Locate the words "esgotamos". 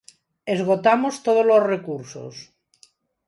0.55-1.15